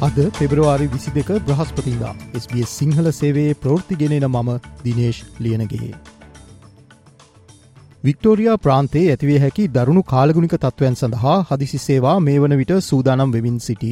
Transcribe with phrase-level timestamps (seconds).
[0.00, 4.50] අද පෙබරවාරි විසි දෙක බ්‍රහස්පතිලා SBS සිංහල සේවයේ ප්‍රෘතිගෙනෙන මම
[4.84, 5.88] දිනේශ් ලියනගේ.
[8.04, 13.58] වික්ටෝරයා ප්‍රාන්තේ ඇතිවේ හැකි දරුණු කාලගුණික තත්ත්වයන් සඳහා හදිසි සේවා මේ වන විට සූදානම් වෙමින්
[13.60, 13.90] සිටි.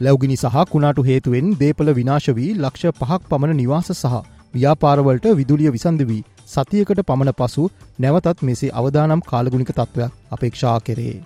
[0.00, 4.20] ලැවගිනි සහ කුණාටු හේතුවෙන් දේපල විනාශ වී ලක්ෂ පහක් පමණ නිවාස සහ
[4.54, 7.66] ව්‍යාපාරවලට විදුලිය විසන්ද වී සතියකට පමණ පසු
[7.98, 11.16] නැවතත් මෙසේ අවදානම් කාලගුණික තත්ත්වයක් අපේක්ෂා කෙරේ.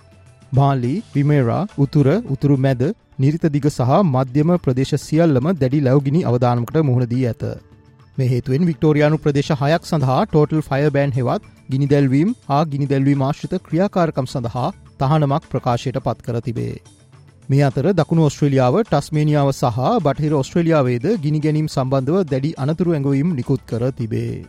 [0.52, 2.83] බාලි විමේරා උතුර උතුරු මැද
[3.19, 7.45] නිරිත දිග සහ මධ්‍යම ප්‍රදේශ සියල්ලම දැඩි ලැවගිනි අවධානමකට මුහුණදී ඇත.
[8.19, 14.28] මේ හේතුවෙන් වික්ටෝරයානු ප්‍රදේශ හයක් සඳහා ටෝටල් ෆය බෑන් හෙවත් ගිනිදැල්වීම් හා ගිනිදැල්වීම ආශ්‍රිත ක්‍රියාකාරකම්
[14.33, 16.75] සඳහා තහනමක් ප්‍රකාශයට පත් කර තිබේ.
[17.48, 23.64] මේ අතර දකුණු ඔස්ට්‍රලියාව ටස්මේනියාව සහ බටහිර ඔස්ට්‍රලියාවේද ගිනි ගැනීම් සම්බන්ධව දැඩි අනතුරු ඇඟවීම් නිකුත්
[23.67, 24.45] කර තිබේ.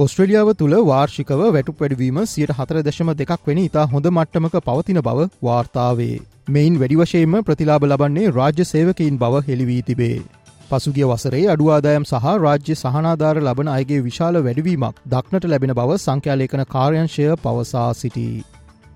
[0.00, 5.26] ඔස්ට්‍රලියාව තුළ වාර්ෂිකව වැටු වැඩවීම සියට හතර දශම දෙකක් වෙන ඉතා හොඳ මට්ටමක පවතින බව
[5.42, 6.20] වාර්තාවේ.
[6.48, 10.22] මෙයින් වැඩිවශයෙන්ම ප්‍රතිලාබ ලබන්නේ රාජ්‍ය සේවකයින් බව හෙළිවී තිබේ.
[10.70, 17.26] පසුගිය වසරේ අඩුවාදායම් සහ රාජ්‍ය සහනාධාර ලබන අයගේ විශාල වැඩවීමක් දක්නට ලැබෙන බව සංඛ්‍යාලේකන කාර්යංශය
[17.38, 18.44] පවසා සිටී.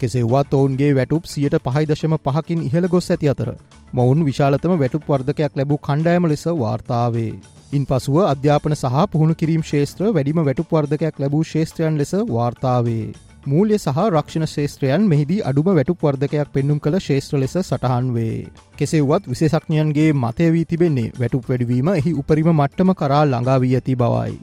[0.00, 3.50] කෙසෙව්වත් ඔවුන්ගේ වැටුප් සියට පහයි දශම පහකින් ඉහළ ගොස් ඇති අතර
[3.92, 7.32] මොවුන් විශාලතම වැටුප් වර්ධකයක් ලැබූ කණ්ඩෑම ලෙස වාර්තාවේ.
[7.74, 13.06] ඉන් පසුව අධ්‍යාපන සහ පුහුණු කිරීම් ශේත්‍ර වැඩිම වැටුපවර්ධකයක් ලැබූ ශේත්‍රයන් ලෙස වාර්තාවේ.
[13.46, 18.38] මූල්‍ය සහ රක්ෂණ ශේත්‍රයන් මෙහිදී අඩුම වැටුපවර්ධකයක් පෙන්නුම් කළ ශේත්‍ර ලෙස සටහන් වේ.
[18.74, 24.34] කෙසෙව්වත් විශේෂඥයන්ගේ මතය වී තිබෙන්නේ වැටුප වැඩවීම එහි උපරිම මට්ටම කරා ළඟාවී ඇති බවයි.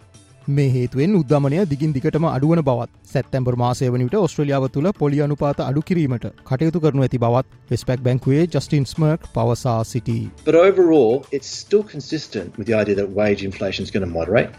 [0.50, 5.82] මේ හේතුවෙන් උද්දමනය දිගින් දිගටම අඩුවන බවත් සැත්තැම්බර් මාසය වනිට ඔස්ට්‍රලියාව තුළ පොලි අනුපාත අඩු
[5.82, 10.32] කිරීමට කටයුතු කරනු ඇති බවත් වෙස්පැක් බැංකුවේ ජස්ටින් ස්මර්ක් පවසා සිටි.
[10.46, 14.50] But overall, it's still consistent with the idea that wage inflation is going to moderate.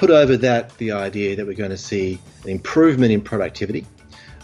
[0.00, 3.86] Put over that the idea that we're going to see an improvement in productivity.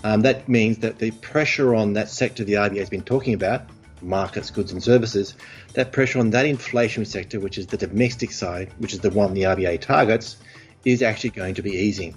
[0.05, 3.63] Um, that means that the pressure on that sector the RBA has been talking about,
[4.03, 5.35] markets, goods and services,
[5.75, 9.35] that pressure on that inflationary sector, which is the domestic side, which is the one
[9.35, 10.37] the RBA targets,
[10.87, 12.13] is actually going to be easing.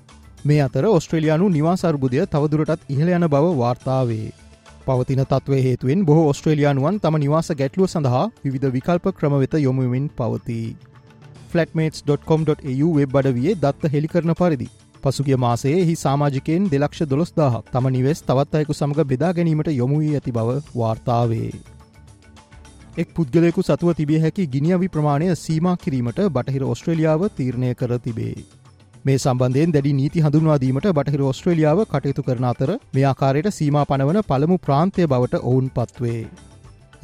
[0.45, 4.27] මේ අතර ඔස්ට්‍රේලයානු නිවාස අර්බුදය තවදුරටත් ඉහළ යන බව වාර්තාවේ.
[4.85, 10.59] පවතින තත්ව හේතුවෙන් බොහෝ ඔස්ට්‍රේලයානුවන් තම නිවාස ගැටලුව සඳහා විධ විකල්ප ක්‍රමවෙත යොමුවින් පවති.
[11.51, 14.69] ෆලටමේටස්.com.eu වෙබ් අඩවියේ දත්ත හෙළිකරන පරිදි.
[15.03, 20.31] පසුගිය මාසේ එහි සාමාජිකයෙන් දෙලක්ෂ දොළොස්දාහක් තම නිවෙස් තවත් අයකු සමඟ බෙදා ගැනීමට යොමුවී ඇති
[20.31, 21.51] බව වාර්තාවේ.
[22.97, 28.58] එක් පුද්ගලයකු සතුව තිබිය හැකි ගිනිියවි ප්‍රමාණය සීමා කිරීමට බටහිර ඔස්ට්‍රලියාව තීරණය කර තිබේ.
[29.05, 34.57] මේ සම්බන්ධයෙන් දැඩි නීති හඳුන්වාදීමට බටහිර ඔස්ට්‍රලියාව කටයුතු කරන අතර මේ ආකාරයට සීමා පනවන පළමු
[34.59, 36.21] ප්‍රාන්තය බවට ඔවුන් පත්වේ.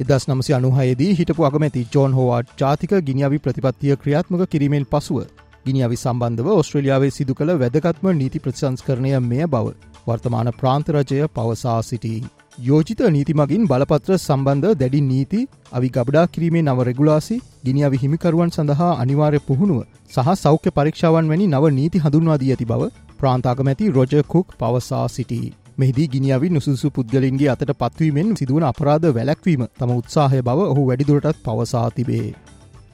[0.00, 5.20] එදස් නමසි අනුහයේදී හිටපු අගමැති ජෝන් හෝවාඩ් ජාතික ගිනිියවි ප්‍රතිපත්තිය ක්‍රියාත්මක කිරීමෙන් පසුව
[5.66, 12.20] ගිනිියවි සම්බන්ධව ඔස්ට්‍රලියාවේ සිදු කළ වැදගත්ම නීති ප්‍රතිසංස්කරණය මෙය බව වර්තමාන ප්‍රාන්තරජය පවසා සිටී.
[12.58, 15.40] යෝජිත නීතිමගින් බලපත්‍ර සම්බන්ධ දැඩි නීති
[15.72, 21.70] අවි ගබඩා කිරීමේ නව රෙගුලාසි ගිනිියවි හිමිකරුවන් සඳහා අනිවාර්ය පුහුණුව සහ සෞඛ්‍ය පරීක්ෂාවන් වැනි නව
[21.72, 25.52] නීති හඳුන්වාදී ඇති බව ප්‍රාන්තාගමැති රොජකුක් පවසා සිටී.
[25.78, 31.88] මෙහිදී ගිනිියවි නුසුසු පුද්ගලින්ගේ අතට පත්වීමෙන් සිදුවන අපරාධ වැලැක්වීම තම උත්සාහය බව ඔහු වැඩිදුරටත් පවසා
[31.90, 32.28] තිබේ.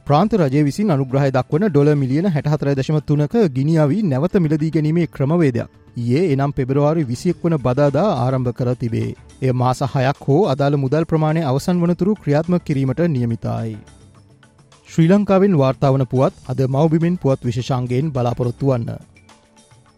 [0.07, 5.69] ප්‍රාන්ත රජය විසින් අනුග්‍රහය දක්වන ඩොල මිලියන හැටහතර දශම තුනක ගිනිියාවී නැවත මිලදී ගැනීමේ ක්‍රමවේදයක්
[5.97, 9.15] ඒ එනම් පෙබරවාරි විසියෙක් වන බදාදා ආරම්භ කර තිබේ.
[9.41, 13.77] එය මාස හයක් හෝ අදාළ මුදල් ප්‍රමාණය අවසන් වනතුරු ක්‍රියාත්ම කිරීමට නියමිතයි.
[14.89, 18.91] ශ්‍රී ලංකාවෙන් වාර්තාවන පුවත් අද මවබිමෙන් පුවත් විශෂංගයෙන් බලාපොරොත්තු වන්න.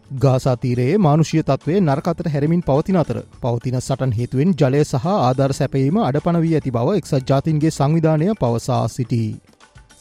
[0.09, 6.55] ගාසාතීරයේ මානුෂිය තත්වේ නරකතර හැරමින් පවතින අතර පවතින සටන් හේතුවෙන් ජලය සහ ආධර් සැපීම අඩපනවී
[6.55, 9.29] ඇති බව එක්සත් ජාතින්ගේ සංවිධානය පවසා සිටී.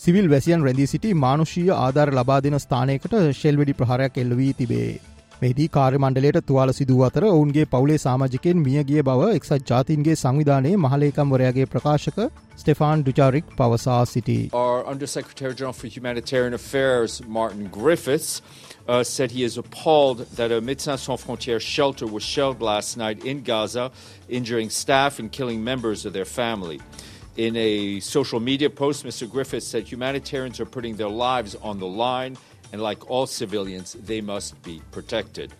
[0.04, 4.88] සිවිල් වැසියන් රැඳී සිටි මානුෂීය ආධාර ලබා දෙන ස්ථානයකට ශෙල්වැඩි ප්‍රහරයක් එල්ලවී තිබේ.
[5.42, 11.66] මෙහිදී කාර්ය මණ්ඩලයට තුවාල සිදුව අතර ඔවුන්ගේ පවුලේ සාමාජිකෙන් මියගිය බව එක්සත් ජාතින්ගේ සංවිධානයේ මහලේකම්වරයාගේ
[11.74, 12.18] ප්‍රකාශක
[12.56, 14.36] ස්ටෙෆාන් ඩුචාරික් පවසා සිටි.
[14.52, 18.42] Our Undersecretary General for Humanitarian Affairs, Martin Griffiths,
[18.88, 23.24] uh, said he is appalled that a Médecins Sans Frontières shelter was shelled last night
[23.24, 23.90] in Gaza,
[24.28, 26.80] injuring staff and killing members of their family.
[27.36, 29.28] In a social media post, Mr.
[29.28, 32.36] Griffiths said humanitarians are putting their lives on the line
[32.72, 35.50] and like all civilians, they must be protected.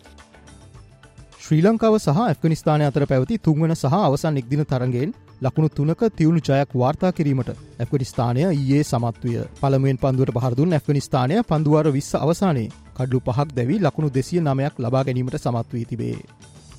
[1.41, 5.11] ශ්‍රී ලංකාව සහ ඇෆ්ගනිස්ථානය අතර පැවති තුන්වන සහ අවසන් එක්දින තරගෙන්
[5.43, 12.15] ලකුණු තුනක තිවුණු ජයක් වාර්තා කිරීමට ඇෆගනිස්ථානය ඊයේ සමත්වය පළමුුවෙන් පන්දුවට පහරදුන් ඇෆගනිස්ථානය පන්දුවාර විස්ස
[12.17, 16.19] අවසානයේ කඩ්ලු පහක් දැවී ලකුණු දෙසිය නමයක් ලබා ගැනීමට සමත්වී තිබේ.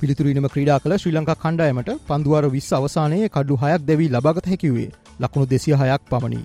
[0.06, 5.50] පිළිතුරීනම ක්‍රීඩා කළ ශ්‍රී ලංකා කණ්ඩායමට පන්දුවාර විස්ස අවසානයේ කඩ්ඩු හයක් දැවී ලබාගත හැකිවේ ලකුණු
[5.54, 6.42] දෙසිය හයක් පමණි.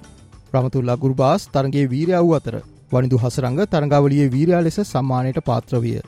[0.52, 2.56] ප්‍රමතුල්ලා ගුරුබාස් තරගේ වීරය වූ අතර
[2.92, 5.98] වනිදු හසරංග තරංගාවලියේ වීරයා ලෙස සම්මානයට පාත්‍රවිය.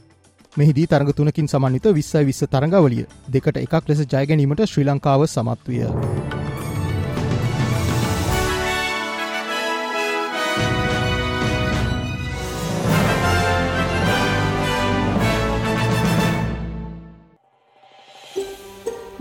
[0.52, 5.84] මෙහිදී තරඟ තුනකින් සමන්විත විස්සයි විස්ස තරඟවලිය දෙකට එකක් ලෙස ජයගැනීමට ශ්‍රී ලංකාව සමත්විය.